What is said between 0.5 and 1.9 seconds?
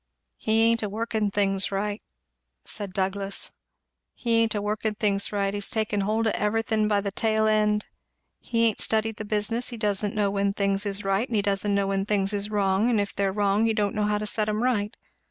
ain't a workin' things